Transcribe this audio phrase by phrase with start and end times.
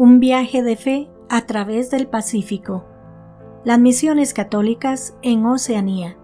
[0.00, 2.86] Un viaje de fe a través del Pacífico.
[3.64, 6.16] Las misiones católicas en Oceanía.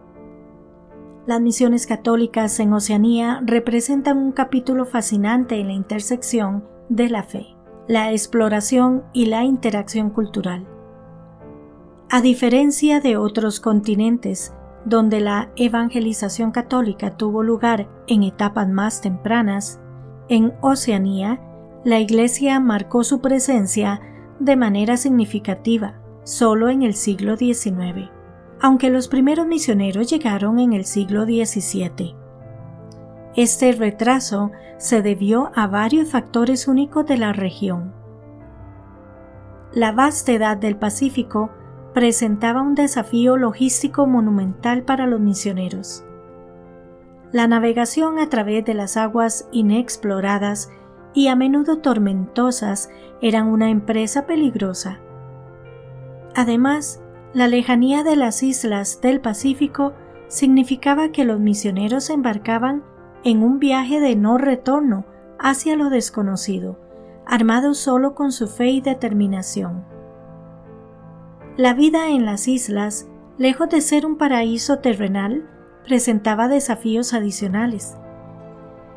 [1.26, 7.54] Las misiones católicas en Oceanía representan un capítulo fascinante en la intersección de la fe,
[7.86, 10.66] la exploración y la interacción cultural.
[12.08, 14.54] A diferencia de otros continentes,
[14.86, 19.82] donde la evangelización católica tuvo lugar en etapas más tempranas,
[20.30, 21.42] en Oceanía
[21.86, 24.00] la Iglesia marcó su presencia
[24.40, 28.10] de manera significativa solo en el siglo XIX,
[28.60, 32.16] aunque los primeros misioneros llegaron en el siglo XVII.
[33.36, 37.94] Este retraso se debió a varios factores únicos de la región.
[39.72, 41.52] La vastedad del Pacífico
[41.94, 46.04] presentaba un desafío logístico monumental para los misioneros.
[47.30, 50.68] La navegación a través de las aguas inexploradas
[51.16, 52.90] y a menudo tormentosas
[53.22, 55.00] eran una empresa peligrosa.
[56.34, 57.00] Además,
[57.32, 59.94] la lejanía de las islas del Pacífico
[60.28, 62.84] significaba que los misioneros embarcaban
[63.24, 65.06] en un viaje de no retorno
[65.38, 66.78] hacia lo desconocido,
[67.24, 69.86] armados solo con su fe y determinación.
[71.56, 73.08] La vida en las islas,
[73.38, 75.48] lejos de ser un paraíso terrenal,
[75.82, 77.96] presentaba desafíos adicionales.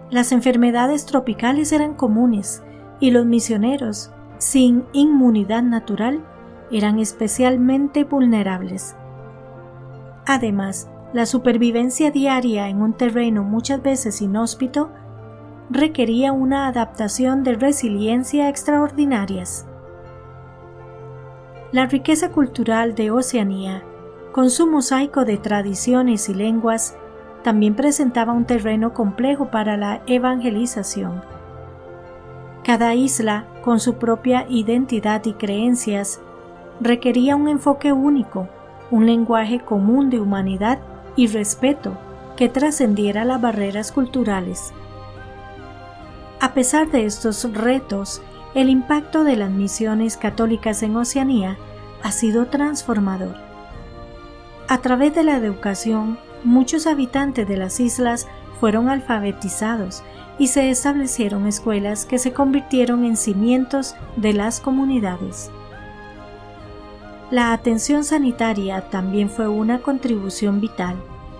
[0.09, 2.63] Las enfermedades tropicales eran comunes
[2.99, 6.25] y los misioneros, sin inmunidad natural,
[6.71, 8.95] eran especialmente vulnerables.
[10.25, 14.91] Además, la supervivencia diaria en un terreno muchas veces inhóspito
[15.69, 19.67] requería una adaptación de resiliencia extraordinarias.
[21.71, 23.83] La riqueza cultural de Oceanía,
[24.31, 26.97] con su mosaico de tradiciones y lenguas,
[27.43, 31.21] también presentaba un terreno complejo para la evangelización.
[32.63, 36.19] Cada isla, con su propia identidad y creencias,
[36.81, 38.47] requería un enfoque único,
[38.91, 40.79] un lenguaje común de humanidad
[41.15, 41.97] y respeto
[42.35, 44.73] que trascendiera las barreras culturales.
[46.39, 48.21] A pesar de estos retos,
[48.55, 51.57] el impacto de las misiones católicas en Oceanía
[52.01, 53.35] ha sido transformador.
[54.67, 58.27] A través de la educación, muchos habitantes de las islas
[58.59, 60.03] fueron alfabetizados
[60.37, 65.51] y se establecieron escuelas que se convirtieron en cimientos de las comunidades.
[67.31, 70.95] La atención sanitaria también fue una contribución vital,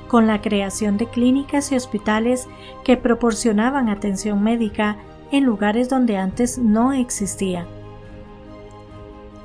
[0.08, 2.48] con la creación de clínicas y hospitales
[2.84, 4.98] que proporcionaban atención médica
[5.32, 7.66] en lugares donde antes no existía.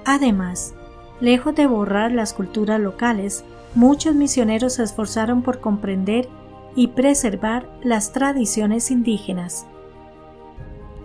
[0.05, 0.75] Además,
[1.21, 6.29] lejos de borrar las culturas locales, muchos misioneros se esforzaron por comprender
[6.77, 9.67] y preservar las tradiciones indígenas.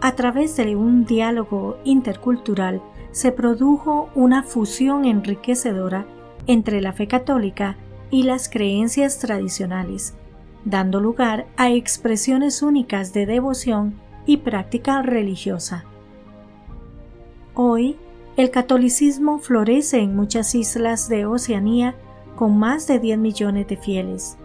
[0.02, 2.82] A través de un diálogo intercultural
[3.12, 6.06] se produjo una fusión enriquecedora
[6.48, 7.76] entre la fe católica
[8.10, 10.14] y las creencias tradicionales,
[10.66, 15.86] dando lugar a expresiones únicas de devoción y práctica religiosa.
[17.56, 17.98] Hoy,
[18.38, 21.96] el catolicismo florece en muchas islas de Oceanía
[22.40, 24.38] con más de 10 millones de fieles.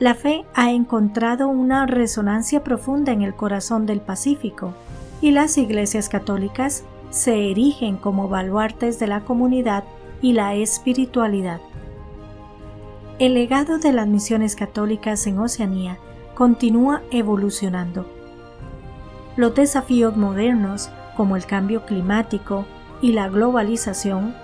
[0.00, 4.74] La fe ha encontrado una resonancia profunda en el corazón del Pacífico
[5.20, 9.84] y las iglesias católicas se erigen como baluartes de la comunidad
[10.22, 11.60] y la espiritualidad.
[13.20, 15.98] El legado de las misiones católicas en Oceanía
[16.34, 18.06] continúa evolucionando.
[19.36, 22.64] Los desafíos modernos, como el cambio climático
[23.00, 24.34] y la globalización,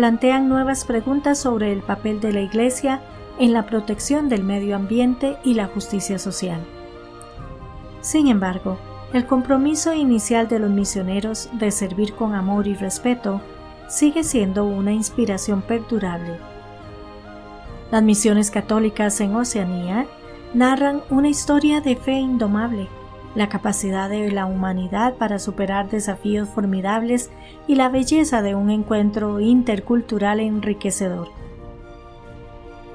[0.00, 3.02] plantean nuevas preguntas sobre el papel de la Iglesia
[3.38, 6.62] en la protección del medio ambiente y la justicia social.
[8.00, 8.78] Sin embargo,
[9.12, 13.42] el compromiso inicial de los misioneros de servir con amor y respeto
[13.88, 16.38] sigue siendo una inspiración perdurable.
[17.90, 20.06] Las misiones católicas en Oceanía
[20.54, 22.88] narran una historia de fe indomable
[23.34, 27.30] la capacidad de la humanidad para superar desafíos formidables
[27.66, 31.28] y la belleza de un encuentro intercultural enriquecedor.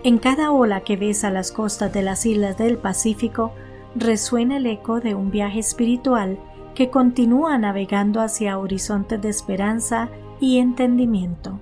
[0.04, 3.54] En cada ola que besa las costas de las islas del Pacífico
[3.96, 6.38] resuena el eco de un viaje espiritual
[6.76, 10.10] que continúa navegando hacia horizontes de esperanza
[10.40, 11.60] y entendimiento.